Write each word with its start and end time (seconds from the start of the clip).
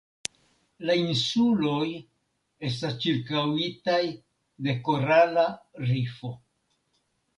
La 0.89 0.95
insuloj 0.99 1.89
estas 2.69 2.97
ĉirkaŭitaj 3.03 4.01
de 4.69 4.75
korala 4.89 5.45
rifo. 5.91 6.33